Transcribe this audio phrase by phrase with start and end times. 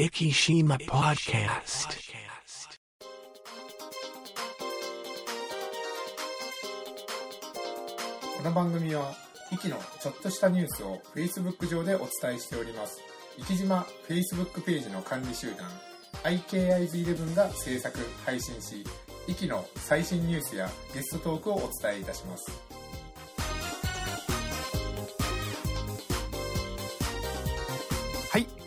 [0.00, 1.90] Ikishima Podcast.
[8.38, 9.14] この番組は、
[9.52, 12.98] イキのちょっとしたニュースを Facebook 上でお伝えしております。
[13.46, 15.68] 生島 Facebook ページの管理集団、
[16.24, 18.82] IKIB11 が制作、配信し、
[19.28, 22.79] イキの最新ニュースやゲストトークをお伝えいたします。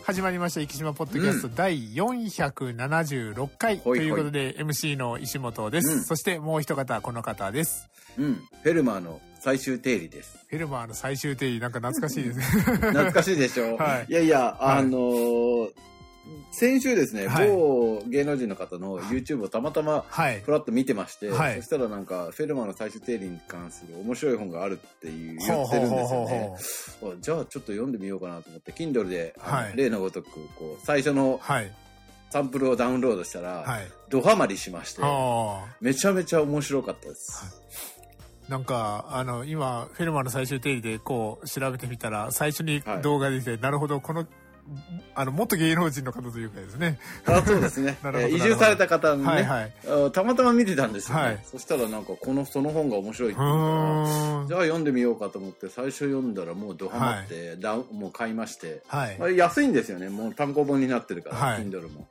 [0.04, 0.60] 始まりました。
[0.60, 5.92] 生島ポッドキャスト、第476回とほいうことで、MC の石本です。
[5.92, 7.88] うんそしてもう一方、この方です。
[8.18, 8.34] うん。
[8.62, 10.36] フェルマーの最終定理です。
[10.48, 12.44] フェルマーの最終定義、なんか懐かしいですね。
[12.44, 13.76] 懐かしいでしょ？
[13.80, 15.70] はいいやいや、はいあのー
[16.52, 20.50] 先週ですね、はい某芸能人の方の YouTube をたまたまはいふ。
[20.50, 26.24] らっと見てまして、はいそしたらなんか、フェルマーの最終定理に関する面白い本があるっていう言ってるんですよ。
[26.26, 26.56] ね
[27.02, 31.70] あじゃあちょっと読んでみようかなと思って、Kindle で、あのはい例のごとく、こう、最初のはい。
[32.30, 33.88] サンプルをダウンロードしたら、はい。
[34.08, 37.44] ドハマりしまして、あめちゃめちゃ面白かったです。
[38.48, 38.50] あ。
[38.50, 44.26] なんか、あの、今、フェルマーの最終定理でこう、調べてみたら、最初にはい動画できて、なるほど、この、
[45.14, 46.98] あの、元芸能人の方というかですね。
[47.26, 47.96] あそうですね。
[48.30, 49.72] 移住された方にね、はいはい。
[50.06, 51.22] あたまたま見てたんですよ、ね。
[51.22, 51.44] はい。
[51.44, 53.58] そしたらなんかこのその本が面白いってう言う
[54.42, 59.16] かじゃあ読んでみようかと思って最初読んだらもうドハマって、ダウンもう買いまして、はい。
[59.20, 59.26] あ。
[59.26, 60.08] れ安いんですよね。
[60.08, 61.60] もう単行本になってるから、はい。
[61.60, 62.06] Kindle も。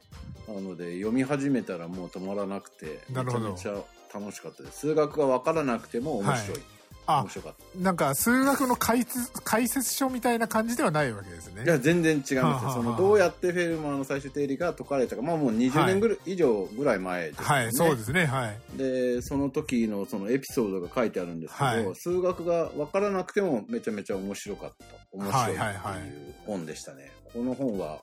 [0.48, 3.74] なので読み始めたらもう止まらなくてめちゃめちゃ
[4.14, 4.80] 楽しかったです。
[4.80, 6.73] 数学が分からなくても面白い、あ
[7.08, 7.80] 面、白かった。
[7.80, 11.64] なんか、数学の解説、解説書みたいな感じではないわけですね。
[11.64, 15.22] いや全然違いはあはあますよそのどうやってフェルマーの最終定理が解かれたか。
[15.22, 17.48] まあもう20年ぐらい、以上ぐらい前ですよね。
[17.48, 18.78] はい、そうですね、はい。
[18.78, 21.96] でその時のそのエピソードが書いてあるんですけど、はい。
[21.96, 24.86] 数学が分からなくてもめちゃめちゃ面白かった。
[25.12, 26.08] 面白いってはいはいはい。
[26.08, 28.00] いう本でしたね、この本は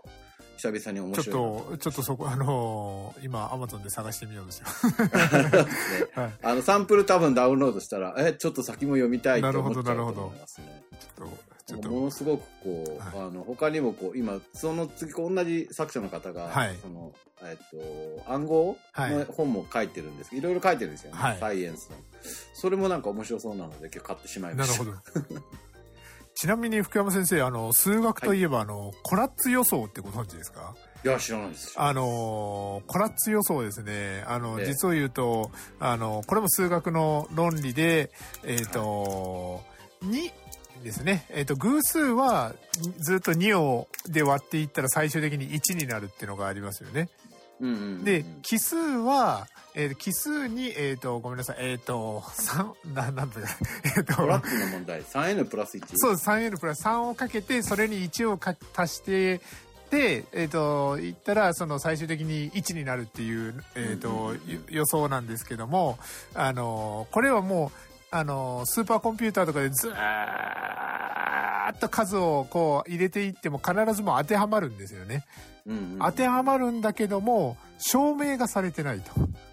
[0.61, 4.63] 久々に面ちょっ白いなと、ちょっとそこ、あのー今、アマゾンで探してみようです。
[6.15, 6.33] はい。
[6.43, 13.29] あのサンプル多分ダウンロードしたらえちょっと先も読みたいと思っちゃうとなるほど思いますねちょっと、ちょっと、ものすごくこう、はい。
[13.29, 16.77] あの他にもこう今その次同じ作者の方が、はい。
[16.83, 19.11] そのえっと暗号はい。
[19.13, 20.31] の本も書いてるんです。
[20.31, 21.39] けど、い、ろいろ書いてるんですよね、はい。
[21.39, 21.97] サイエンスの。
[22.53, 24.85] それもなんか面白そうなので今日買ってしまいました。
[24.85, 25.41] なるほど。
[26.41, 30.75] ちなみに福山先生、あの、数学といえば、あの、コラッツ予想ってご存知ですか？
[31.05, 34.25] いや知らないですあの、コラッツ予想ですね。
[34.27, 38.11] あの、ええ実を言うと、あの、これも数学の論理で、
[38.43, 39.63] えっ、と、
[40.03, 40.33] 2
[40.83, 41.27] ですね。
[41.29, 42.55] えっ、と、偶数は
[43.01, 47.11] ずっと2をで割っていったら最終的に1になるっていうのがありますよね。
[47.61, 53.41] うんうんうんで、奇数は、えー奇数に、えっ、と、ごめんなさい、えっ、と、3、な、なんだ。
[53.41, 53.49] か、
[53.97, 55.03] えっ、と、トラックの問題。
[55.03, 56.29] 3n プラス1そうです。
[56.29, 56.85] 3n プラス。
[56.85, 59.41] 3をかけて、それに1をか足して、
[59.91, 64.41] で、えっ、と、言ったら、その最終的に1になるっていう、えっ、と、うんうんうんうん。
[64.47, 65.99] ゆ予想なんですけども、
[66.35, 75.25] あの、これはもう、あの、スーパーコンピューターとかでずーっと数をこう入れていっても必ずもう当てはまるんですよね。
[75.67, 79.13] うんうん当てはまるんだけども、証明がされてないと。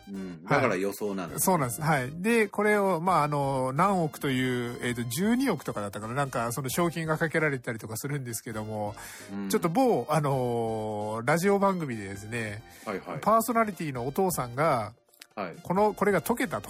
[0.09, 1.81] うんだから予想なんです、そうなんです。
[1.81, 2.09] はい。
[2.15, 6.13] で、これを、まあ、あの、何億という、えっ、と、12億とかだったかな。
[6.13, 8.95] なんか、その賞金がかけられたりとかするんですけども、
[9.33, 14.93] うんちょっと某、あのラジオ番組でですね、はいはいパーソナリティのお父さんが、
[15.37, 15.55] はい。
[15.61, 16.69] この、これが解けたと。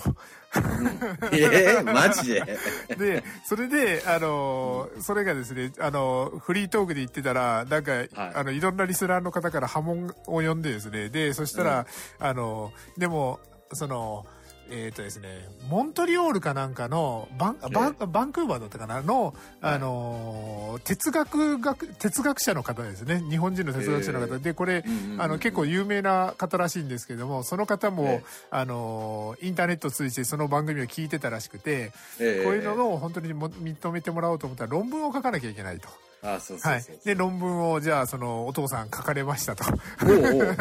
[1.32, 2.58] えー、マジで？
[3.00, 7.94] で、それで、あのそれがですね、あのフリートークで言ってたら、なんか、
[8.36, 11.88] あの、いろんなリスナーの方から波紋を呼んでですね、で、そしたら、
[12.20, 13.40] あのでも、
[13.72, 14.26] その、
[14.70, 23.22] えっ、とですね、モントリオールかなんかの、バン、バン、バンクーバーだったかなの、あの哲学学、哲学者の方ですね。
[23.30, 24.38] 日本人の哲学者の方。
[24.40, 24.84] で、これ、
[25.18, 35.90] あの、結構有名な方らしいんですけども、その方も、ええあの、インターネットを通じてその番組を聞いてたらしくて、えーこういうのを本当にも認めてもらおうと思ったら論文を書かなきゃいけないと。
[36.24, 36.84] あそうそうはい。
[37.06, 39.64] で、論文を、じゃあ、その、お父さん書かれましたと。
[40.04, 40.58] おうおう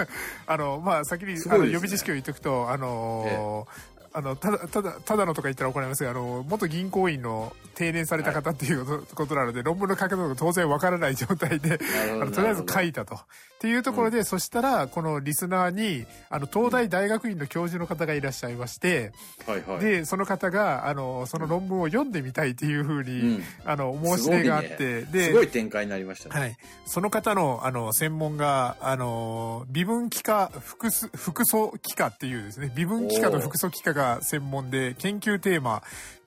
[0.46, 3.66] あの、まあ、先に、あの、予備知識を言っておくと、あの
[4.16, 11.78] あの、ただ、ただ、ただのとか言ったら怒られますが、あの、元銀行員の定年された方っていうこと,、ことなので、論文の書き方が当然わからない状態で、
[12.18, 13.18] あのとりあえず書いたと。
[13.56, 19.12] っていうところで、そしたら、このリスナーに、あの、東大大学院の教授の方がいらっしゃいまして、
[19.46, 19.80] はいはい。
[19.80, 23.42] で、その方が、あの、その論文を読んでみたいっていうふうに、うん。
[23.64, 25.08] あの、申し出があって、すごいね。
[25.12, 26.56] で、すごい展開になりましたね、はい。
[26.86, 35.82] その方の、あの、専門が、あの、微分機化、複素、複素機化っていうですね、微分機化と複素機化がが専門で研究テーマ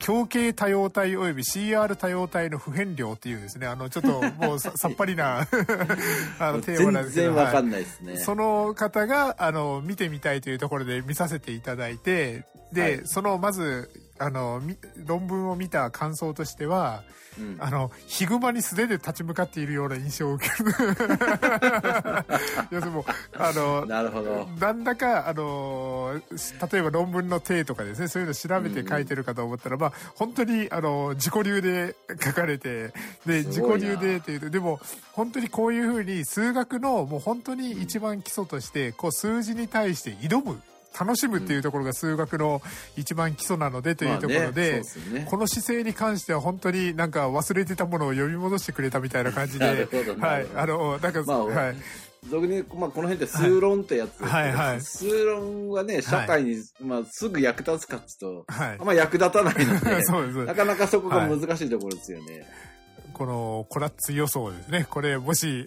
[0.06, 5.40] 胸径多様体及び CR 多様体の不変量っていうですねあのちょっともうさ さっぱりな
[6.38, 8.16] あのテーマなんですけど全然わかんないですね。
[8.16, 13.90] その方があの見てみたいというところで見させていただいてで、はいそのまず
[14.22, 14.76] あのみ
[15.06, 17.02] 論文を見た感想としては
[17.38, 20.72] うんあのヒグマに素手で立ち向かっているような印象を受ける
[22.70, 23.04] 要するにもう
[23.38, 24.46] あのなるほど。
[24.58, 32.92] なんだか、あのー例えば論文の定とかですね、そういうの調べて書いてるかと思ったら、まあ、本当に、あのー自己流で書かれて、
[33.26, 34.80] で、自己流でっていうと、でも、
[35.12, 40.60] 本当にこういうふうに数学のもう本当に一番基礎として、こう数字に対して挑む。
[40.98, 42.60] 楽しむっていうところが数学の
[42.96, 44.82] 一番基礎なのでというところで
[45.26, 49.88] この姿勢に関しては本当になんか忘れてたものを呼び戻してくれたみたいな感じ なで
[50.18, 51.76] はいあの、なんか、まあはい。
[52.28, 58.76] 俗に、まあ、この辺って数論ってやつですけど、はいはい数論はね、社会に、まあ、すぐ役立つかっつうと、はい。
[58.78, 60.44] あんま役立たないので、 そうです。
[60.44, 62.46] なかなかそこが難しいところですよね。
[63.20, 64.86] このコラッツ予想ですね。
[64.88, 65.66] これもし、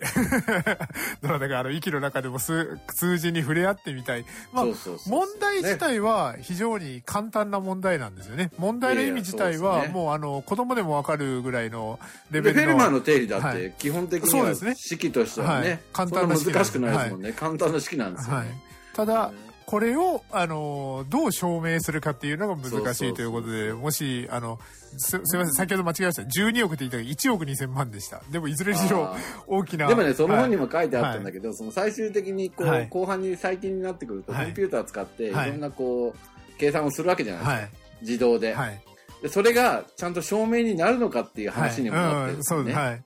[1.21, 4.25] どなたかあの息の中でも数数字に触れ合ってみたい。
[4.51, 8.49] まあそうそうそう問題自体は非常に簡単な問題なんですよね。
[8.57, 11.99] 問題の意味自体はもうあの子供でもわかるぐらいの
[12.31, 12.63] レで、ベルの。
[12.63, 17.33] フェルマーの定理だっはて、基本的には式としてはね、はい簡単な式そんな難しくないですもんね。
[17.33, 18.57] 簡単な式なんですよはいね。。
[18.95, 19.31] ただ、
[19.65, 24.59] これを、あの、どう証明するかっていうのが難しいということで、もし、あの、
[24.97, 26.21] す、すみません、先ほど間違えました。
[26.23, 28.21] 12億って言ったら1億2000万でした。
[28.31, 29.15] でも、いずれにしろ
[29.47, 29.87] 大きな。
[29.87, 37.61] でもね、その本にも、も書いてあったんだけど、その最終的にこう、はい後半に最近になってくると、はいコンピューター使って、いはいろんなこう、計算をするわけじゃないですか。
[37.61, 37.69] はい。
[38.01, 38.81] 自動で,、はい。
[39.21, 39.29] で。
[39.29, 42.63] それがちゃんと証明になるのかっていう話にもなってるんうん、ですよね。
[42.63, 42.77] そうです。
[42.77, 43.03] はい。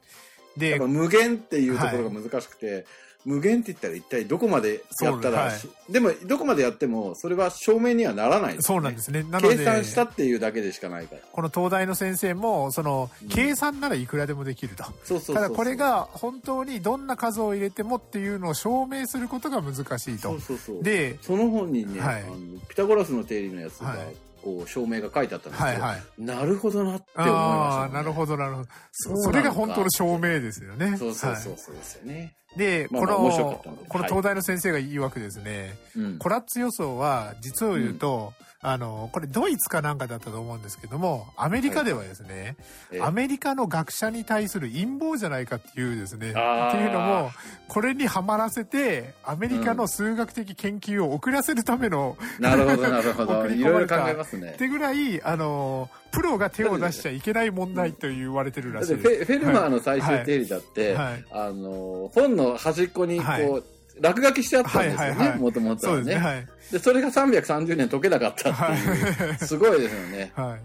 [0.66, 2.86] やで無限っていうところが難しくて、
[3.28, 9.24] 無限って言ったら一体どこまでやったら、そうでもどこまでやってもそれは証明にはならない、そうなんですね。
[9.24, 11.22] なので、計算したっていうだけでしかないから。
[11.30, 14.86] この東大の先生も、そのうん、計算ならいくらでもできると。
[15.04, 15.36] そうそう。
[15.36, 20.38] ただこれが本当にどんな数を入れてもっていうのを証明することが難しいと。
[20.82, 22.36] で、その本にね、はいあの
[22.70, 25.66] ピタゴラスの定理のやつが、はいこう証明が書いてあったんですよ。
[25.68, 26.02] はいはい。
[26.18, 28.70] なるほどなって思いました、ああ、なるほど、なるほど。
[28.94, 30.96] それが本当の証明ですよね。
[30.98, 32.34] そうそうはいそうそうですよね。
[32.56, 36.18] で、まあまあこのこの東大の先生が言うわけですね、うん。
[36.18, 42.58] コラッツ予想は、実を言うと、あの、これドイツかなんかだったと思うんですけども、アメリカではですね、
[42.92, 46.38] えアメリカの学者に対する陰謀じゃないかっていうですね、って
[46.78, 47.32] いうのも、
[47.68, 53.38] これにはまらせて、アメリカの数学的研究を遅らせるための、なるほど、なるほど。
[53.42, 54.54] 送りいろいろ考えますね。
[54.56, 54.58] っ。
[54.58, 59.26] てぐらい、あの、プロが手を出しちゃいけない問題と言われてるだらしいです。
[59.26, 61.26] フェルマーの最終定理だって、はい。
[61.32, 63.64] あの、本の端っこにこう、はい
[64.02, 66.00] 落書きしてあったんですよねもともとはね。
[66.00, 66.48] そうですね、はい。
[66.72, 70.32] で、それが330年解けなかったっていう、すごいですよね。
[70.36, 70.60] はい。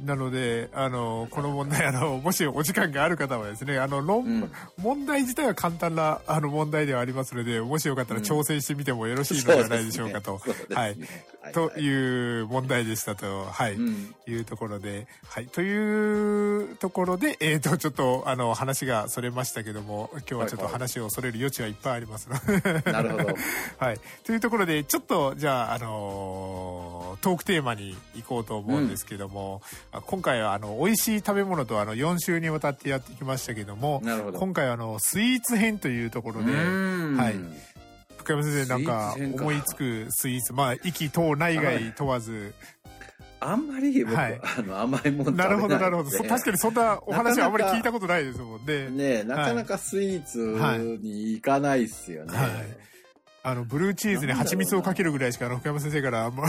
[0.00, 10.38] なので、あの、この問題、 あの、もしお時間がある方はですね、あの、論、うん問題自体は簡単な、あの、問題ではありますので、もしよかったら挑戦してみてもよろしいのではないでしょうかと。
[10.38, 10.96] そうですねはい。
[11.52, 13.74] という問題でしたと、はい。
[13.74, 15.46] うんいうところで、はい。
[15.46, 22.92] というところで、えっ、と、ちょっと、あの、話がそれましたけども、今日はちょっと話をそれる余地はいっぱいありますので。
[22.92, 23.34] なるほど。
[23.78, 24.00] はい。
[24.24, 34.02] というところで、ちょっと、じゃあ、あのートークテーマに行こうと思うんですけども、あ今回は、あの、美味しい食べ物と、あの、4週にわたってやってきましたけども。
[34.34, 37.16] 今回は、あの、スイーツ編というところで、うん。
[37.16, 37.34] はい。
[38.18, 42.54] 福山先生なんか思いつくスイーツ、まあ、息等内外問わず、
[43.38, 44.40] あんまり僕、はい。
[44.42, 46.10] あの甘いもん食べなるほど、なるほど。
[46.10, 48.88] そ確かにそんなお話はあまり聞いたことないですもんね。
[48.88, 50.38] ねえなかなかスイーツ
[51.02, 52.36] に行かないっすよね。
[52.36, 52.48] はい
[53.46, 56.48] あの、ブルーチーズに蜂蜜をかけるぐらいしか、あの、福山先生から、まあ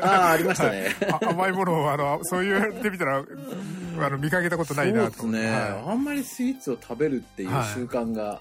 [0.00, 0.94] ああ、ありましたね。
[1.10, 5.22] あ甘いものを、あの、そう言われてみたら、あの、見かけたことないなと。
[5.22, 8.40] そうですね、はあんまりスイーツを食べるっていうはい習慣が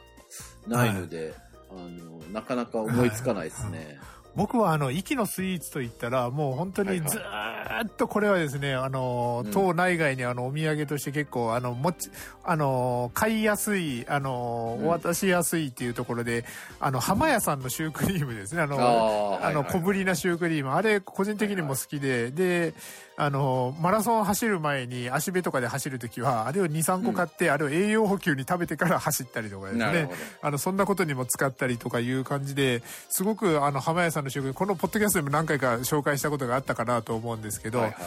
[0.67, 1.34] ないので、
[1.72, 3.99] あのなかなか思いつかないですね。
[4.36, 12.09] 僕はあの、息のスイーツといったら、もう本当にずーっとこれはですね、あのうん、党内外にあの、お土産として結構、あの、もち、
[12.43, 14.88] あの、買いやすい、あの、うん。
[14.88, 16.45] お渡しやすいっていうところで、
[16.79, 20.71] あの、浜屋さんのシュークリームですね、あの、あの、小ぶりなシュークリーム。
[20.71, 22.74] あれ、個人的にも好きで、で、
[23.19, 30.09] あの、マラソン走る前に足辺とかで走るときは、あれを2、3個買って、あれを栄養補給に食べてから走ったりとかですね。
[30.41, 37.97] あの、そんなことにも使ったりとかいう感じで、すごく、あの、浜屋さんの食品、このポッドキャストでも何回か紹介したことがあったかなと思うんですけど、はいは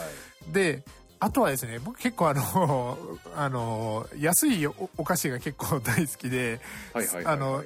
[0.49, 0.51] い。
[0.51, 0.83] で、
[1.19, 2.97] あとはですね、僕結構あの、
[3.37, 6.59] あの、安いおお菓子が結構大好きで、
[6.91, 7.35] はいはいはいはい。
[7.35, 7.63] あの、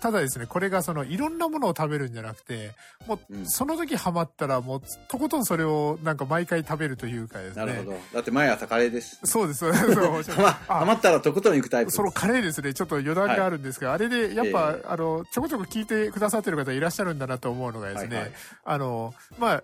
[0.00, 2.72] ただですね、これがその、いろんなものを食べるんじゃなくて、
[3.06, 7.66] もう、うんその時ハマったら、もう、とことんそれを、なんか毎回食べるというかですね。
[7.66, 7.98] なるほど。
[8.14, 9.18] だって毎朝カレーです。
[9.24, 9.94] そうです、 そうです。
[9.94, 11.90] そうはま、はまったらとことん行くタイプ。
[11.90, 18.32] そのカレーですね、ちょっと余談があるんですが、あれで、やっぱ、ええあの、ちょこちょこ聞いてくださってる方いらっしゃるんだなと思うのがですね、はいはい
[18.64, 19.62] あの、まあ、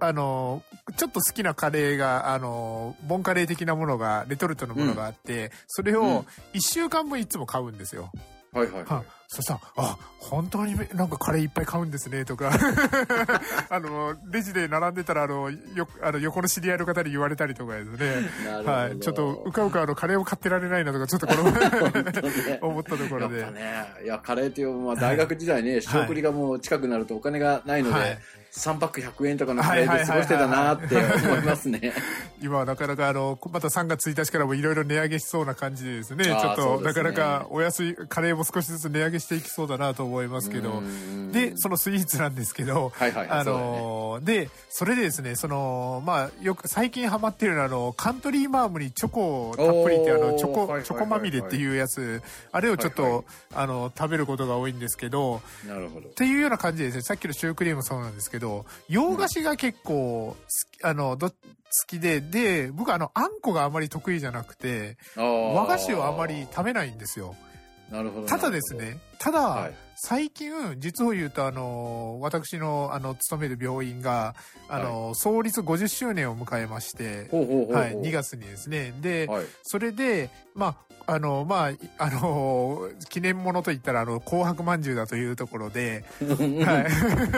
[0.00, 0.62] あの、
[0.96, 8.10] ちょっと好きなカレーが、あの、ボンカレー的なものが、レトルトのものがあって、それうんを1週間分いつも買うんですよ。
[8.52, 12.50] はいはいははいそしたら、あ、本当にめなんかカレーいっぱい買うんですね、とか、
[13.68, 18.26] あの、レジで並んでたら、あの、よ、あの、横の知り合いの方に言われたりとかですね。
[18.64, 18.98] はい。
[18.98, 23.40] ちょっと、うかうかあの、カレーを買ってられないなとか、ちょっとこの、ね 思ったところで。
[23.40, 28.18] やね、いや、カレーっていう、まあ、大学時代ね、仕送りがもう近くなるとお金がないので、はい
[28.50, 31.92] 3パック100円とかのカレーで過ごしてたなって思いますね。
[32.40, 40.82] 今はなかなかあの、また3月1日からもいろいろ値上げしそうな感じでですね、ちょっとねなかなかお安い、カレーも少しずつ値上げしていきそうだなと思いますけど、
[41.32, 50.84] で、そのスイーツなんですけど、はいはいはいあのーで、それでですね、その、まあ、よく最近ハマってるのは、あの、カントリーマームにチョコをたっぷりって、あの、チョコ、はいはいはいはい。
[50.84, 52.22] チョコまみれっていうやつ、
[52.52, 53.24] あれをちょっと、はいはい。
[53.54, 56.08] あの、食べることが多いんですけど、なるほど。
[56.08, 56.12] っ。
[56.12, 60.36] ていうような感じでですね、さっきのシュークリームもそうなんですけど、洋菓子が結構好
[60.78, 61.34] き、あの、ど好
[61.86, 67.36] きで、で、僕はあの、あんこがあまり得意じゃなくて、和和菓子をあまり食べないんですよ。
[67.90, 68.26] なるほど。
[68.26, 74.36] ただですね、ただ、はい最近、実を言うと、あの、私の、あの、勤める病院が、
[74.68, 77.74] あの、創立50周年を迎えまして、ほうほうほう。
[77.74, 78.94] はい、2月にですね。
[79.00, 79.46] で、はい。
[79.64, 80.76] それで、ま
[81.06, 86.86] あ、あの、まあ、いあの、記念物といったら、あの、紅白まんじゅうだというところで、はい。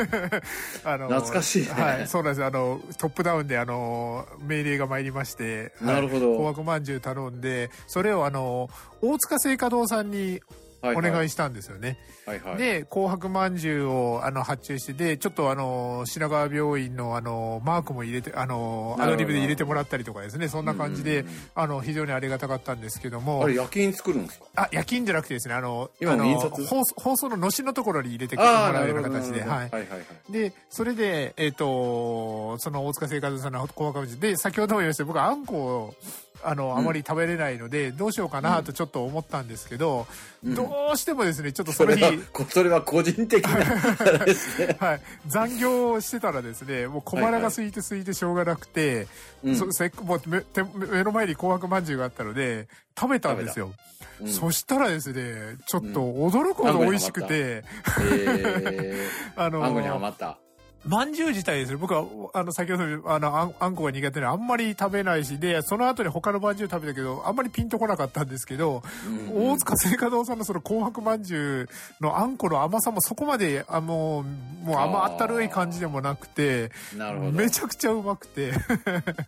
[0.84, 2.44] あの懐かしいねはい、そうなんです。
[2.44, 8.68] あの、トップダウンで、あの、命令が参りまして、はいなるほど紅白まんじゅう頼んで、それをあの、
[9.00, 10.42] 大塚製菓堂さんにはい
[10.82, 11.98] お願いしたんですよね。
[12.26, 12.56] はいはい。
[12.56, 24.44] で、紅白まんじゅうを、あの、発注して、で、ちょっとあの、品川病院のあの、マークも入れて、あの、アドリブで入れてもらったりとかですね、そんな感じであの、非常にありがたかったんですけどもあ、れ、夜勤作るんですか？
[24.56, 29.00] あ、夜勤じゃなくてですね、あの、今あの放送放送ののしのところに入れてもらうよう。
[29.00, 29.48] な形で、はい。
[29.48, 30.32] はいはいはい。
[30.32, 35.94] で、それで、えっ、と、その大塚生活さんの紅白まんじゅうで、先ほども言いました僕はあんこを、
[36.42, 40.06] あの、あまり食べれないので、どうしようかなとちょっと思ったんですけど、
[40.44, 40.54] うん。
[40.54, 43.50] どうしてもですね、ちょっとそれは、こそれは個人的な。
[44.86, 49.06] はい、残業をしてたらですね、もう小腹が空いて空いてしょうがなくて、
[49.44, 49.56] うん。
[49.56, 52.68] そせっもう目手目の前に紅白まんじゅうがあったので、
[52.98, 53.72] 食べたんですよ。
[54.20, 54.28] うん。
[54.28, 57.64] そしたらですね、ちょっと驚くほど美味しくて、
[58.00, 59.06] え
[59.36, 60.38] あー、 あんこにはの、まった。
[60.86, 69.50] まんじゅう自体ですね、僕は、あの、先ほど、あの、あんあんこが苦手で、あんまり食べないし、で、その後に他のまんじゅう食べたけど、あんまりピンとこなかったんですけど、うん。
[69.52, 71.68] 大塚製菓堂さんのその紅白まんじゅ
[72.00, 74.24] うのあんこの甘さもそこまで、あもう、
[74.64, 77.32] もう甘ったるい感じでもなくて、なるほど。
[77.32, 78.52] めちゃくちゃうまくて、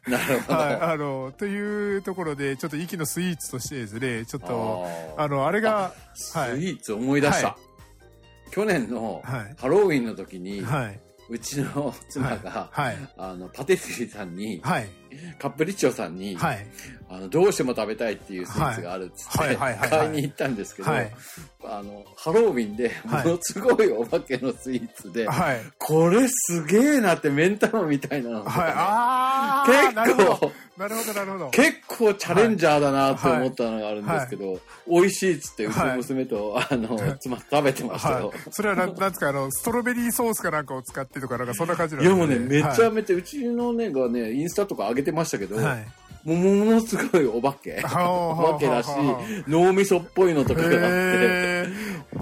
[0.08, 0.58] なるほど。
[0.58, 4.86] はい、あの、というところで、ちょっと息のスイーツとしてですね、ちょっと、
[5.18, 6.60] あの、あれが、スはい。
[6.60, 7.48] イーツ思い出した。
[7.48, 7.56] は
[8.50, 9.54] 去年のはい。
[9.58, 14.88] ハロウィンの時に、はい、うちの妻が、はい、あの、パティスリーさんに、はい、
[15.38, 16.66] カップリッチョさんに、はい、
[17.08, 19.56] あの、どうしても食べたいっていうスイーツがあるっつって、はい。
[19.56, 19.76] はい。
[19.76, 19.78] はい。
[19.78, 19.90] はい。
[19.90, 21.12] 買いに行ったんですけど、はい。
[21.64, 23.26] あの、ハロウィンでもはい。
[23.26, 28.44] のすごいお化けのスイーツで、はい、これすげえなって目ん玉みたいなの。
[28.44, 31.50] ね、はい、あ結構ど、なるほど、なるほど。
[31.50, 38.28] 結構チャレンジャーだなって思ったのがあるんですけど、美味しいっつってうちの娘と、あの、妻食べてましたよ。
[38.28, 38.38] はい。
[38.50, 45.86] それはなん、なんですか、あの、ストロベリーソースかなんかを使ってとか、なんかそんな感じなんいですかやもうね、めちゃはめちゃ、うちのねがね、インスタとか上げてましたけど、はい。
[46.24, 47.82] ものすごいお化け。
[47.84, 48.88] お化けだし
[49.48, 51.66] 脳みそっぽいのとかがあって、へ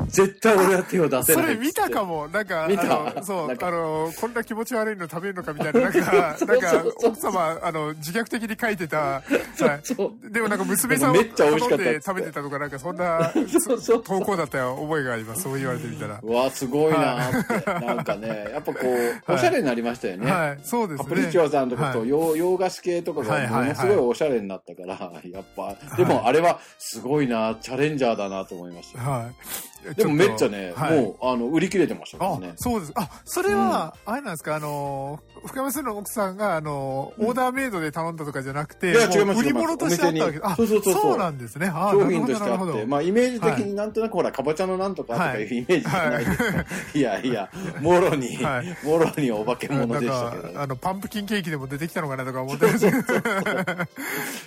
[0.08, 1.44] 絶対俺は手を出ーせない。
[1.44, 2.28] それ見たかも。
[2.28, 2.82] なんか、見た？
[2.82, 6.00] あのそう、あの、こんな気持ち悪いの食べるのかみたいな、なんか、
[6.46, 15.42] なんか奥様、あの、自虐的に書いてた、 はいそうでもなんか娘さんをめっちゃ美味しかったっつって頼んで食べてたとか、なんかそんなそうそう投稿だったよ覚えがあります。
[15.42, 16.20] そう言われてみたら。
[16.22, 17.86] うわ、すごいなーって。
[17.86, 20.30] なんかね、やっぱこう、おしゃれになりましたよね。
[20.30, 21.04] はい、そうですね。
[21.04, 29.00] カプリッチョさんとかはいと洋洋菓子系とかがものすごいおしゃれになったから、やっぱ、でもあれはすごいな、チャレンジャーだなと思いました。
[29.00, 29.94] はい。
[29.96, 31.00] でもめっちゃょね、はい。
[31.00, 32.52] もう、あの、売り切れてましたからあね、。
[32.56, 32.92] そうです。
[32.96, 40.38] あ、それは、あれなんですか、あの、深山さんの奥さんが、あの、オーダーメイドで頼んだとかじゃなくて、いや違います売り物としてあったわけ。
[40.38, 40.56] お店に。
[40.56, 41.02] そうそうそうそう。
[41.02, 41.70] そうなんですね。
[41.72, 46.64] あ商品としてあって、まあイメージ的になんとなくほら、かぼちゃのなんとかとかいうイメージじゃないですか。
[46.94, 47.00] い。
[47.00, 50.52] やいや、もろにはい、もろにお化け物でしたけど。
[50.52, 53.79] か、あの、パンプキンケーキでも出てきたのかなとか思ってました。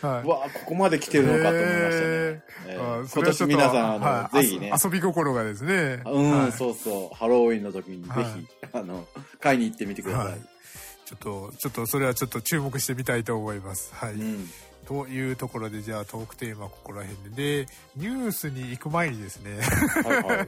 [0.02, 2.44] わここまで来てるのかと思いましたね。
[3.14, 6.02] 今年皆さん、あの、ぜひね、遊び心がかですね。
[6.06, 7.16] うん、はい、そうそう。
[7.16, 9.06] ハロウィンの時にぜひ、はい、あの、
[9.40, 10.26] 買いに行ってみてください。
[10.28, 10.42] はい、
[11.06, 13.94] ちょっと、ちょっとそれはちょっと注目してみたいと思います。
[13.94, 14.14] はい。
[14.14, 14.50] うん
[14.94, 19.60] というところで、じゃあトークテーマここら辺で、で、ニュースに行く前にですね。
[20.04, 20.48] はいはい。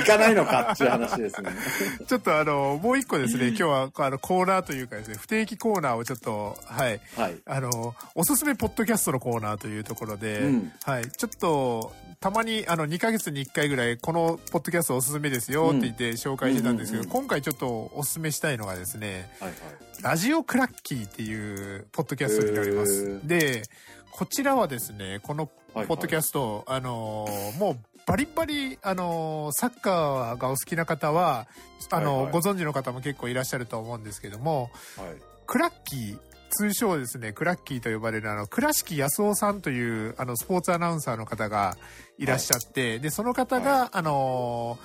[0.00, 1.50] 行かないのかっていう話ですね。
[2.08, 7.00] ちょっとあの、もう一個ですね、今日はあのコーナーというかですね、不定期コーナーをちょっと、はい。
[7.16, 7.36] はい。
[7.44, 11.10] あの、おすすめポッドキャストのコーナーというところで、うん、はい。
[11.10, 22.85] ちょっと、たまにあの2ヶ月に1回ぐらいこのポッドキャストおすすめですよって言って紹介してたんですけど、今回ちょっとおすすめしたいのがですね、はいはい、ラジオクラッキーっていうポッドキャストになります。
[23.24, 23.62] で、
[24.10, 27.28] こちらはですね、このポッドキャスト、はいはい、あの
[27.58, 31.46] もうバリバリ、あのサッカーがお好きな方は、
[31.90, 35.16] あの、はいはい、ご存知の方も結構いらっしゃると思うんですけども、はい、
[35.46, 36.18] クラッキー、
[36.50, 41.76] 通称ですね、クラッキーと呼ばれるあの、倉敷康夫さんというあの、スポーツアナウンサーの方が
[42.18, 44.78] いらっしゃって、はい、で、その方が、はい、あの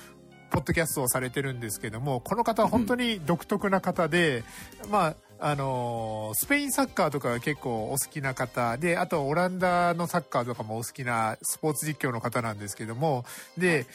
[0.50, 4.44] ポッドキャストをされてるんですけども、この方は本当に独特な方で、
[4.84, 13.26] うん、まあ、あのスペインサッカーとかが結構お好きな方で、あとオランダのサッカーとかもお好きなスポーツ実況の方なんですけども、
[13.58, 13.88] で、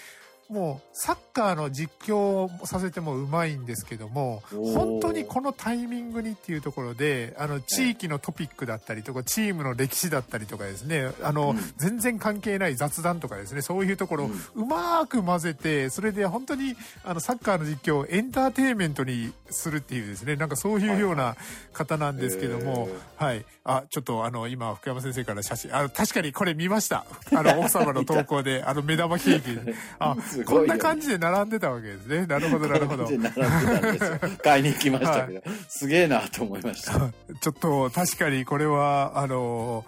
[0.48, 21.36] もうサッカーの実況をさせてもうまいんですけども本当にこのタイミングにっていうところであの地域のトピックだったりとかチームの歴史だったりとかですねあの、うん、全然関係ない雑談とかですねそういうところをうまく混ぜてそれで本当にあのサッカーの実況をエンターテインメントにするっていうですねなんかそういうような
[21.72, 27.04] 方なんですけども、はい、はい、あちょっとあの今福山先生から写真あ確かにこれ見ました。
[27.34, 29.76] あの 奥様の投稿であの目玉ケーキ。
[29.98, 32.26] あこんな感じで並んでたわけですね。
[32.26, 33.04] なるほど、なるほど。
[33.04, 34.18] 並んでたんですよ。
[34.42, 36.92] 買いに行きましたけど、はい、すげえなと思いました。
[36.92, 39.84] ちょっと、確かにこれは、あの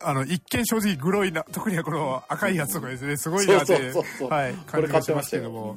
[0.00, 3.74] あの、一見正直グロいな、特にはこの赤いやつとかですね、すごいなって、
[4.28, 5.76] はい、感じがしますけども。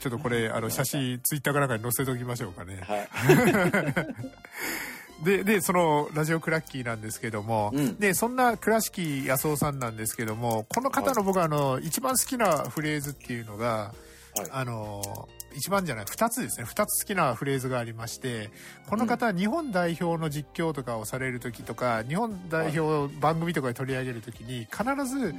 [0.00, 2.80] ちょっとこれ、あの、写真、ツイッターかなんかに載せておきましょうかね。
[2.80, 3.08] はい。
[5.22, 13.92] で、で、そのラジオクラッキーなんですけども、うん、で、そんな倉敷康夫さんなんですけども、この方の僕はあの、一番好きなフレーズっていうのが、
[14.36, 16.64] はい、あの、一番じゃない、二つですね。
[16.64, 18.50] 二つ好きなフレーズがありまして、
[18.88, 25.34] この方は日本代表の実況とかをされる時とか、日本代表番組とかで取り上げる時に、必ず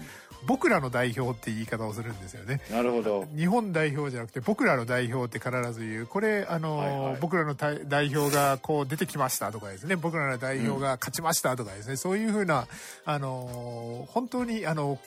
[0.45, 2.61] 僕らの代表って言い方をするんですよね。
[2.71, 3.25] なるほど。
[3.35, 6.05] 日本代表じゃなくて僕らの代表って必ず言う。
[6.07, 9.95] これ、あの、はいはい、僕らの代表がこう出てきましたとかですね。
[9.95, 11.91] 僕らの代表が勝ちましたとかですね。
[11.91, 12.67] うん、そういうふうな、
[13.05, 14.99] あの、本当に、あの、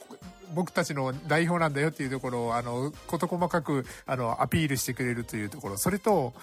[0.55, 5.77] 僕たちの代表なんだよっていうところを、あの、事細かく、あの、アピールしてくれるというところ。
[5.77, 6.35] それと、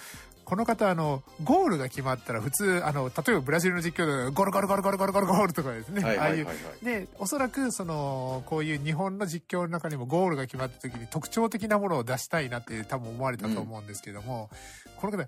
[0.44, 6.04] この方、あの、ゴールが決まったら普通、あの、例えばブラジルの実況でゴルゴルゴルゴルゴルゴルゴールとかですね。
[6.04, 6.46] ああいう。
[6.82, 14.50] で、おそらくその、こういう日本の実況の中にもゴールが決まった時に特徴的なものを出したいなって多分思われたと思うんですけども、
[14.86, 15.26] うん、この方、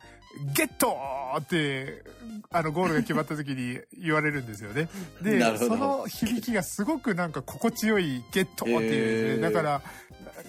[0.52, 0.96] ゲット
[1.38, 2.02] って、
[2.50, 4.88] あの、ゴールが決まった時に言われるんですよね。
[5.22, 9.82] で、その響きがすごくなんか心地よいゲットっていう、ね、だから、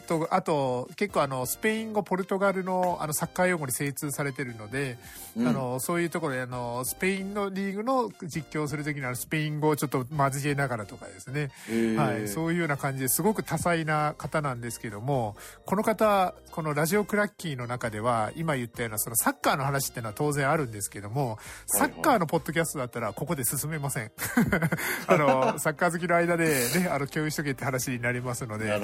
[0.05, 4.97] と、あと、結構あの、スペイン語、ポルトガルのあの、サッカー用語に精通されてるので、
[5.35, 11.49] うん、あの、そういうところであの、スペインのリーグの実況をするときにあの、スペイン語をちょっと交えながらとかですね、
[11.97, 24.11] はい、そういうような感じですごく多彩な方なんですけども、この方、このラジオクラッキーの中では、今言ったようなそのサッカーの話っていうのは当然あるんですけども、サッカーのポッドキャストだったらここで進めません。
[25.07, 26.45] あの、サッカー好きの間で
[26.79, 28.79] ね、あの、共有しとけって話になりますので、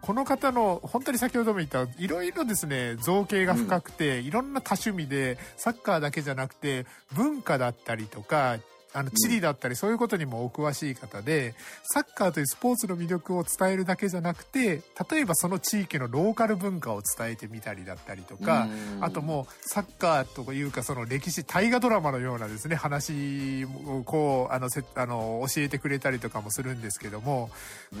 [0.00, 8.58] この方の、本当に先ほども言った、いろいろですね、造形が深くて、うん、いろんな多趣味で、サッカーだけじゃなくて、文化だったりとか、
[8.92, 18.68] あの、地理だったりそういうことにもお詳しい方で、サッカーというスポーツの魅力を伝えるだけじゃなくて、例えばその地域のローカル文化を伝えてみたりだったりとか、
[19.00, 27.50] あともうサッカーというかその歴史、大河ドラマのようなですね、話をこう、あの、せあの教えてくれたりとかもするんですけども、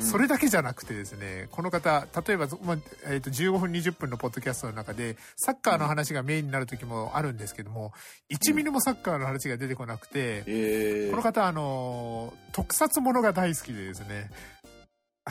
[0.00, 7.92] それだけじゃなくてですね、この方、例えば、まあ、えっ、ー、と、15分20分のポッドキャストの中で、サッカーの話がメインになる時もあるんですけども、
[8.30, 10.79] 1ミリもサッカーの話が出てこなくて、えー
[11.10, 14.30] この方、あの、特撮ものが大好きでですね、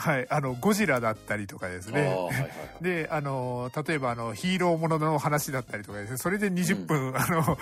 [0.00, 2.00] はい、あの、ゴジラだったりとかですね。
[2.00, 2.50] はいはいはい、
[2.82, 7.58] で、あの、例えばあの、ヒーローものの話だったりとかですね、それで20分、うん、あの、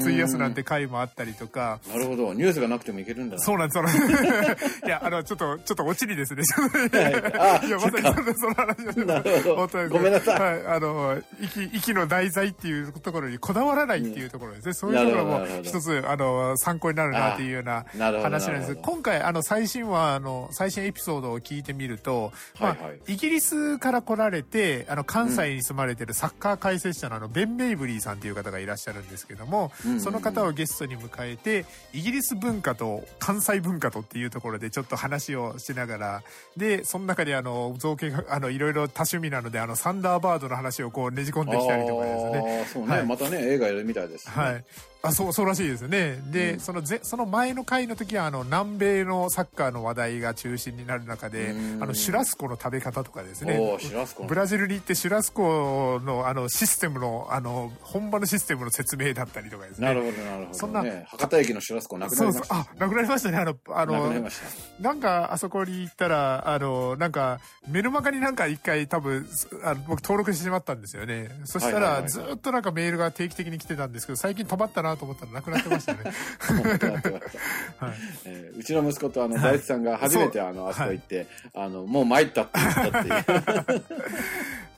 [0.00, 1.80] 費やすなんて回もあったりとか。
[1.88, 2.32] なるほど。
[2.32, 4.80] ニュースがなくてもいけるんだそうなんです、そうなんです。
[4.86, 6.42] いや、あの、ちょっと、ちょっとオチにですね、
[6.92, 9.04] はい、あ いや、まさにその話です。
[9.04, 9.88] なるほど。
[9.88, 10.40] ごめんなさい。
[10.40, 14.68] はい、あの、息、息の題材っていうところにこだわらないっていうところですね。
[14.68, 17.84] うん、そういうところも一つ、あの、参考になるなっていうような
[18.22, 18.76] 話なんです。
[18.76, 36.22] 今回、あの、最新話、あの、最新エピソードを聞いてみると、まあ、イギリスから来られて、あの、関西に住まれてるサッカー解説者のあの、ベン・メイブリーさんという方がいらっしゃるんですけども、その方をゲストに迎えて、イギリス文化と関西文化とっていうところでちょっと話をしながら、
[36.56, 42.66] で、その中であの、造形が、あの、いろいろ多趣味なので、あの、サンダーバードの話をこうねじ込んできたりとかですね。
[42.72, 44.64] そうね、はい、またね、映画やるみたいです、ね、はい。
[45.04, 46.18] あそうそうらしいですね。
[46.30, 53.60] で、うん、そのぜその前の回の時はあの南米のサッカーの話題が中心になる中であのシュラスコの食べ方とかですね。
[54.26, 59.86] ブラジルに行ってシュラスコのあのシステムのあの本場のシステムの説明だったりとかですね。
[59.86, 62.76] なるほどなるほど、そんな、ね、博多駅のシュラスコなくなりました、ね、そうそう。
[62.76, 63.38] あなくなりましたね。
[63.38, 64.30] あのあの
[64.80, 69.26] なんかあそこに行ったらあのなんかメルマガになんか一回多分
[69.64, 71.28] あの僕登録してしまったんですよね。
[71.44, 76.00] そしたらずっとなんかメールが定期的に来てたんですけど最近止まったなと思ったらなくなってましたね。
[77.78, 83.84] はいえー、うちの息子とあの大地さんが初めてあの、あそこ行って、あのもう参ったって言ったっていう。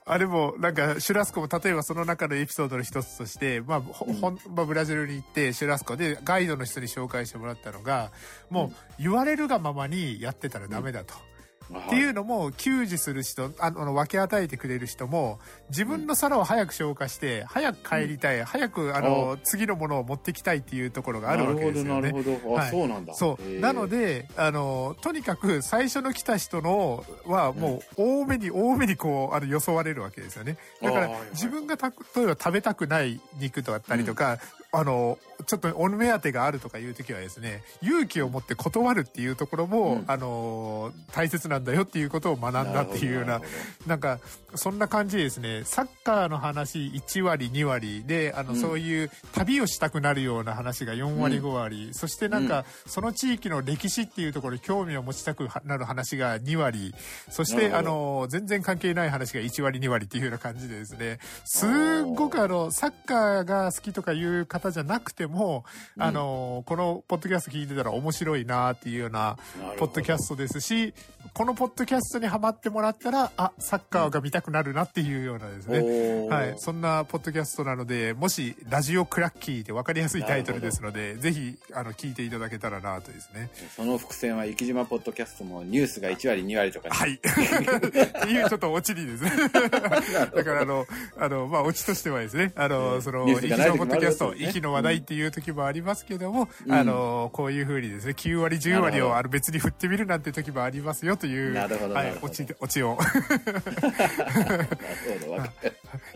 [0.08, 8.12] あれも、なんか、シュラスコも、例えばその中のエピソードの一つとして、まあ、ほん、まあ、ブラジルに行って、シュラスコでガイドの人に紹介してもらったのが、
[8.48, 11.14] もう、言われるがままにやってたらダメだと。
[11.14, 11.35] うん
[11.74, 15.38] っていうのも給仕する人あの分け与えてくれる人も
[15.70, 22.00] 自分の皿を早く消化して早く帰りたい、うん、早くあの次のものを持ってきたいっていうところがあるわけですよね。
[22.00, 23.14] なるほどなるほど、はい、そうなんだ。
[23.14, 23.60] そう。
[23.60, 30.56] なのであのとにかく最初の来た人のはもう多めに多めにこうあの装われるわけですよね。
[30.82, 34.38] だから自分がた例えば食べたくない肉だったりとか、
[34.76, 43.40] あの、ちょっとお目当てがあるとかいう時はですね、勇気を持って断るっていうところも、うん、あの、大切なんだよっていうことを学んだっていうような、
[43.86, 44.18] なんか、
[44.54, 56.94] そんな感じですね、サッカーの話1割、2割で、あの、うん、そういう旅をしたくなるような話が4割、5割、そしてなんか、その地域の歴史っていうところに興味を持ちたくなる話が2割、
[57.30, 61.70] そして、あの、全然関係ない話が1割、2割っていうような感じでですね、すっ
[62.14, 65.64] ごくあの、サッカーが好きとかいう方方じゃなくても、
[65.96, 69.36] うん、あの、このポッドキャスト聞いてたら面白いなっていうような、
[69.78, 70.94] ポッドキャストですし、
[71.32, 76.28] このポッドキャストにハマってもらったら、あ、サッカーが見たくなるなっていうようなですね。
[76.28, 76.54] はい。
[76.58, 83.50] そんなポッドキャストなので、もし、ラジオクラッキーで分かりやすいタイトルですので、ぜひ、あの、聞いていただけたらなとですね。
[83.76, 87.14] その伏線は、生島ポッドキャストもニュースが1割、2割とか、はい。
[87.18, 89.30] っていうちょっとオチにですね。
[90.34, 90.86] だから、あの、
[91.18, 102.98] あの、まあ、オチとしてはですね、あの、その、生島ポッドキャスト、息の話題っていう時もありますけども、うん、あの、こういうふうにですね、9割、10割をあの別に振ってみるなんて時もありますよという、なるほど、はい、オチ、オチを。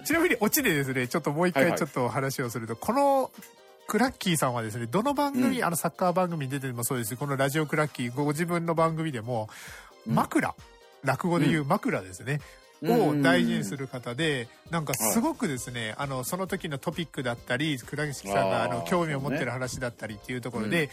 [0.05, 3.31] ちなみにオチでですね、ちょっともう一回ちょっと話をすると、はいはい、この、
[3.87, 7.17] クラッキーさんはですね、どの番組、うん、あのサッカー番組に出てもそうです。
[7.17, 9.49] このラジオクラッキー、ご自分の番組でも、
[10.07, 10.55] 枕、うん、
[11.09, 12.41] 落語でいう枕ですね。
[12.83, 20.91] を大事にする方で、なんかすごくですね、あの、その時のトピックだったり、倉岸さんがあの興味を持ってる話だったりっていうところで、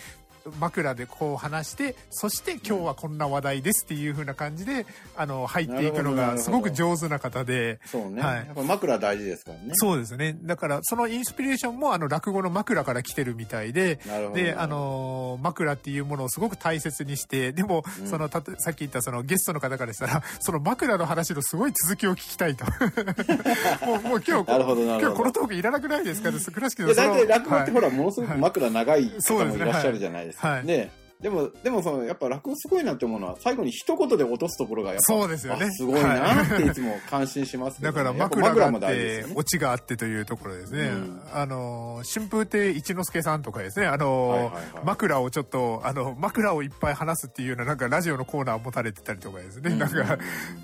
[0.60, 9.72] 枕でこう話してそして今日はこんな話題ですっていう風な感じであの入っていくのがすごく上手な方でそうね、はい、やっぱ枕大事ですからね。
[9.74, 10.38] そうですね。
[10.42, 14.00] だからそのインスピレーションもあの落語の枕から来てるみたいで
[14.34, 22.66] であの枕っていうものをすごく大切にしてでも、うん、そのたさっき言ったそのゲストの方からしたらその枕の話のすごい続きを聞きたいと。
[23.86, 30.90] もうもう今日今日このトークいらなくないですかね倉敷の大体落語ってほら、はい、ものすごく枕長い方もいらっしゃるじゃないですか、はい、で、
[31.22, 35.72] でも、でもその、やっぱ落語すごいなって思うのは、最後に一言で落とすところがやっぱ、そうですよね。
[35.72, 36.70] すごいなってい。
[36.72, 40.90] つも感心します、ね、だから枕があって、オチがあってというところですね。
[40.90, 50.20] うん、あの、春風亭一之輔さんとかですね、あの、はいはいはい、枕をちょっと、あの、枕をいっぱい話すっていうような、なんかラジオのコーナー持たれてたりとかですね、うん、なんか、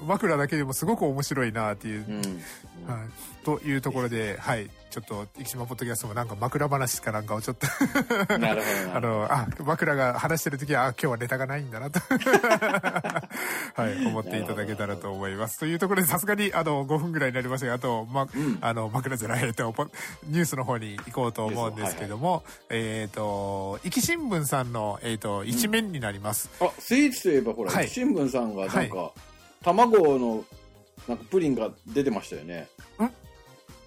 [0.05, 2.21] 枕だけでもすごく面白いなっていう、うん、
[2.88, 3.43] はい。
[3.43, 4.69] というところで、はい。
[4.93, 7.65] ちょっと、生島ポッドキャストもなんか枕話かなんかをちょっと。
[8.38, 8.95] なるほど。
[8.95, 11.99] あの、あ、枕が話してる時は、あ、今日はネタがないんだなと。
[13.73, 15.58] はい、思っていただけたらと思います。
[15.58, 19.73] というところで、さすがに、あの、5分ぐらいになりましたが、あと、ま、うん、あの、枕じゃない、と、
[20.27, 26.51] ニュースの方に行こうと思うんですけども、はいはい、えっ、ー、と、生き新聞さんの、えっ、ー、と、一面になります。
[26.62, 29.12] うん、あ、スイーツといえば、ほら、はい、新聞さんがなんか、はい、
[29.63, 30.45] 卵の、
[31.08, 32.67] なんかプリンが出てましたよね。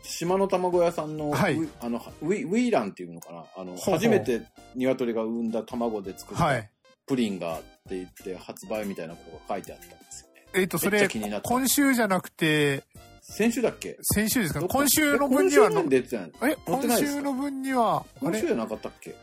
[0.06, 3.44] ん島の卵屋さんの,、はい、あのウィウィーランっていうのかな？
[3.56, 4.42] あの初めて
[4.74, 6.62] 鶏が産んだ卵で作った
[7.06, 10.46] プリンがって言って発売みたいなことが書いてあったんですよね。
[10.54, 11.08] えっ、と、それ、
[11.42, 12.82] 今週じゃなくて、
[13.20, 13.96] 先週だっけ？
[14.02, 14.60] 先週ですか？
[14.66, 15.70] 今週の分には。
[15.70, 16.32] 今週出てない。
[16.52, 19.14] え今週の分には、今週じゃなかったっけ？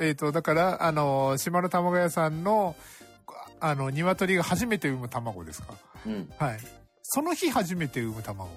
[0.00, 2.76] えっ、と、だから、あの、島の卵屋さんの、
[3.60, 5.74] あの、鶏が初めて産む卵ですか？
[6.06, 6.30] うん。
[6.38, 6.58] はい。
[7.02, 8.48] その日初めて産む卵。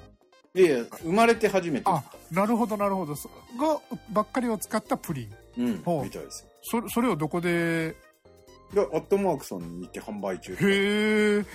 [0.54, 1.86] いやいや、生まれて初めて。
[1.88, 3.16] あ、なるほどなるほど。
[3.16, 3.80] そが、
[4.12, 5.84] ばっかりを使ったプリン。
[5.86, 6.04] うん。
[6.04, 6.82] みたいですよ。
[6.84, 7.96] そそれをどこで、
[8.74, 10.54] いや、アットマークさんに行って販売中。
[10.54, 11.46] へえ。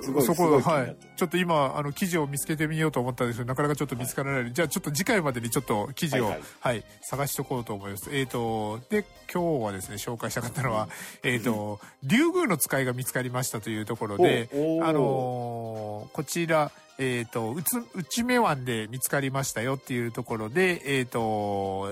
[0.00, 0.96] ちょそこ、はい。
[1.16, 4.52] ちょっと今、あの、記事を見つけてみようと思ったんですけど、なかなかちょっと見つからない。
[4.52, 8.10] じゃあ、ちょっと次回までにちょっと記事を、ははいい、探しとこうと思います。
[8.12, 10.88] えっ、と、で、今日はですね、紹介したかったのは、
[11.22, 14.48] えっ、と、竜宮の使いが見つかりましたというところで、
[14.82, 21.88] あのーこちら、えっ、と、うつ、内目湾で見つかりましたよっていうところで、えっ、と、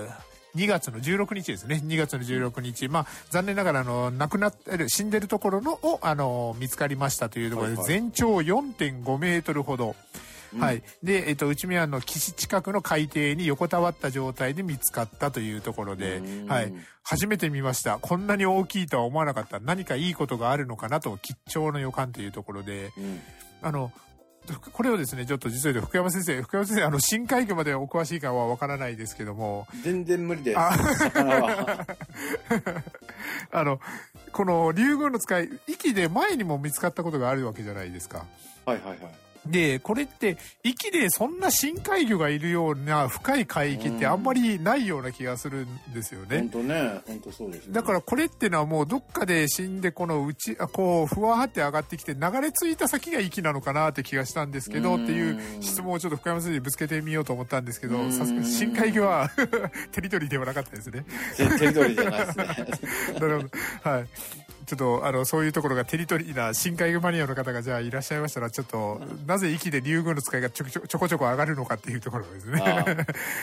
[0.55, 1.81] 2月の16日ですね。
[1.83, 2.87] 2月の16日。
[2.87, 9.95] まあ、残念ながら、あの、亡くなってる、死んでるところの、を、あの、見つかりましたというところで、はいはい全長4.5メートルほど。
[10.59, 10.83] はい。
[11.01, 16.73] で、えっ、と、内目湾の岸近くの海底に横たわった状態で見つかったというところでうん、はい。
[17.03, 17.97] 初めて見ました。
[17.99, 19.59] こんなに大きいとは思わなかった。
[19.59, 23.21] 何かいいことがあるのかなと、吉兆の予感というところで、うん。
[23.61, 23.91] あの、
[24.73, 30.59] これをですね、ちょっと実は言うと福山先生、福山先生、あの、深海魚までお詳しいかはわからないですけども、全然無理です。
[30.59, 30.71] あ。
[33.51, 33.79] あの、
[34.31, 38.25] この竜宮の使い、息で前にも見つかったことがあるわけじゃないですか。
[38.65, 38.99] はいはいはい。
[39.45, 46.39] で、これって、息でそんな深海魚がいるような深い海域ってあんまりないような気がするんですよね。
[46.39, 47.73] 本当ね、本当そうですね。
[47.73, 59.29] だからこれってのはもうどっかで死んでこのうち、あこう、ふわーって上がってきて流れ着いた先が息なのかなって気がしたんですけど、うんっていう質問をちょっと福山先生にぶつけてみようと思ったんですけど、うんさすがに深海魚は
[59.91, 61.03] テリトリーではなかったですね。
[61.35, 63.19] テテリトリーじゃないですね。
[63.19, 63.47] なるほ
[63.83, 63.89] ど。
[63.89, 64.05] はい。
[64.65, 72.59] ちょっと、あの、そういうところがテリトリーな深海魚マニアの方がじゃあいらっしゃいましたら、ちょっと、なぜ息で竜宮の使いがちょちょちょこちょこ上がるのかっていうところですね。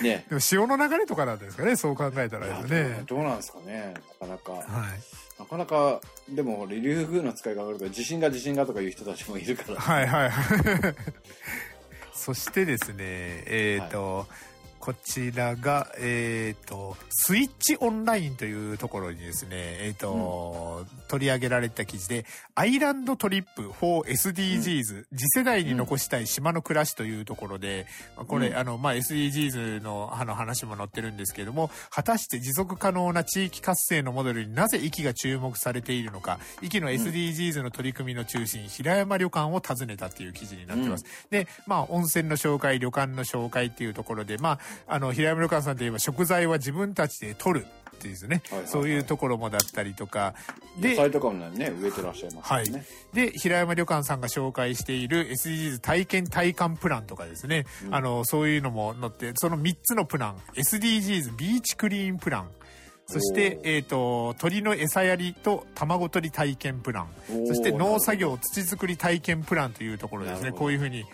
[0.03, 0.25] ね。
[0.29, 3.03] でも潮の流れとかなんですかね、そう考えたらですね。
[3.07, 3.95] どうなんですかね。
[4.21, 4.53] なかなか。
[4.53, 4.63] はい。
[5.39, 9.81] なかなか、でも、竜宮の使いが上がるから、地震が地震がとかいう人たちもいるから。
[9.81, 10.95] はいはいはい。
[12.13, 12.97] そしてですね、
[13.47, 14.27] えっ、と、
[14.81, 27.87] こちらが、えっ、と、スイッチオンラインというところにですね、えっ、と、取り上げられた記事で、アイランドトリップ for SDGs、次世代に残したい島の暮らしというところで、
[28.27, 28.57] これ、うん。
[28.57, 41.05] あの、まあ、SDGs のあの話も載ってるんですけれども、果たして持続可能な地域活性のモデルになぜ息が注目されているのか、息の SDGs の取り組みの中心、平山旅館を訪ねたっていう記事になってます。
[41.29, 48.69] で、まあ、温泉の紹介、旅館の紹介っていうところで、まあ、あの、平山旅館さんといえば食材は自分たちで取るっていうですね、はいはいはい。
[48.71, 50.35] そういうところもだったりとか、
[50.81, 52.67] 野菜とかもね、植えてらっしゃいますはい。
[53.13, 57.95] で、平山旅館さんが紹介している SDGs 体験体感プランとかですね、うん。
[57.95, 62.49] あの、そういうのも載って、その3つのプラン、SDGs ビーチクリーンプラン、
[63.11, 67.09] そして、えっ、と、鳥の餌やりと卵取り体験プラン、
[67.49, 70.53] そして農作業土作り体験プランというところですね。
[70.53, 71.05] こういうふうに。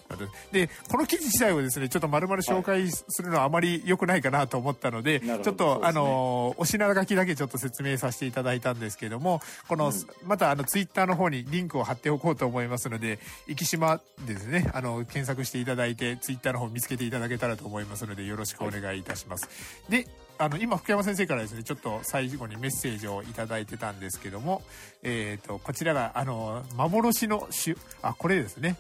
[0.52, 10.28] で、この記事自体をですね、ちょっと丸々紹介するのはあまり良くないかなと思ったので、なるほどちょっと、ねあの、お品書きだけちょっと説明させていただいたんですけども、この、うん。
[10.28, 19.48] またあの、ツイッターの方にリンクを貼っておこうと思いますので、生島ですね、あの、検索していただいて、ツイッターの方見つけていただけたらと思いますので、よろしくお願いいたします。
[19.88, 20.06] で、
[20.38, 24.62] あの、今、福山先生からですね、ちょっと最後にメッセージをいただいてたんですけども、
[25.03, 28.77] えっ、と、こちらが、あの、幻の塩、あ、これですね。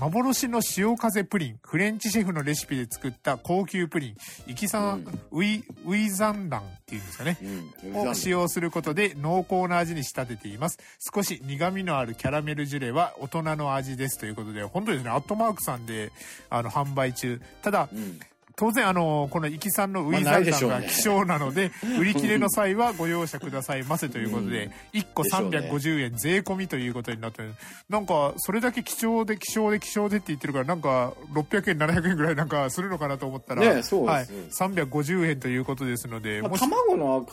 [0.00, 1.58] 幻の潮風プリン。
[1.62, 4.16] フレンチシェフのレシピで作った高級プリン。
[4.50, 7.36] イキサン、ウィ、ウィザンランっていうんですかね。
[7.84, 8.08] うん。
[8.08, 10.78] を使用することで濃厚な味に仕立てています。
[11.14, 16.12] 少し苦味のあるキャラメルジュレは大人の味ですということで、本当にですね、アットマークさんで、
[16.48, 17.38] あの、販売中。
[17.60, 18.18] ただ、うん。
[18.60, 27.54] 当然あの、このイキさんのウィザまあないンダンでしょうねが希少なので、 売り切れの際はご容赦くださいませということで、1個でしょうね350円税込みということになってる。
[27.88, 34.62] なんか、それだけ希少で希少で希少でって言ってるから、なんか、600円、700円ぐらいなんかするのかなと思ったら、ねそうはいです。
[34.62, 37.26] 350円ということですので、卵の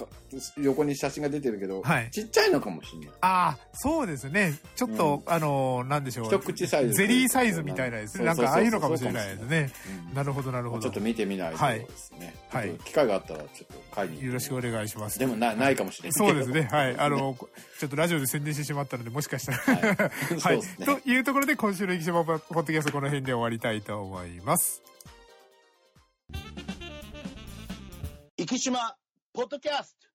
[0.62, 3.10] 横に写真が出てるけど、はいちっちゃいのかもしれない。
[3.20, 4.54] ああ、そうですね。
[4.78, 6.28] ちょっと、あの、なんでしょう。
[6.28, 8.24] 一口サイズゼリーサイズみたいなですね。
[8.24, 9.72] なんか、ああいうのかもしれないですね。
[10.10, 10.82] うんなるほど、なるほど。
[10.82, 12.34] ちょっと見てみないとはいですね。
[12.50, 14.26] はい機会があったらちょっと買いに。
[14.26, 15.20] よろしくお願いします。
[15.20, 16.14] でもなないかもしれない。
[16.14, 16.70] そうですね。
[16.72, 16.98] はい。
[16.98, 17.38] あの、
[17.80, 20.12] ちょっとラジオで宣伝してしまったので、もしかしたら。
[20.40, 24.82] はい というところで、今週の生島ポッドキャストこの辺で終わりたいと思います。
[28.38, 28.96] 生島
[29.34, 30.08] ポッドキャスト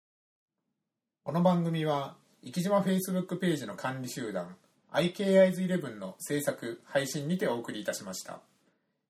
[1.25, 4.57] この番組は、生島 Facebook ページの管理集団、
[4.93, 8.41] IKIs11 の制作、配信にてお送りいたしました。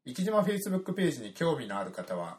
[0.07, 2.39] 生島 Facebook ページに興味のある方は、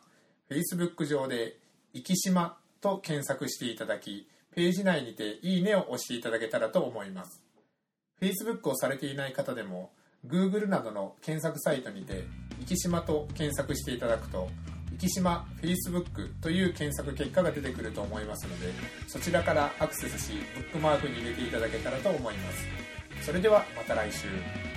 [0.50, 1.58] Facebook 上で、
[1.94, 7.44] 生島と検索していただき、ページ内にていいねを押していただけたらと思います。
[8.22, 9.92] Facebook をされていない方でも
[10.26, 12.24] Google などの検索サイトにて
[12.66, 14.50] 「生島」と検索していただくと
[14.98, 18.72] 生島 Facebook という検索結果が出てくると思いますので
[19.08, 22.66] そちらからアクセスしブックマークに入れていただけたらと思います。
[23.26, 24.73] それではまた来週。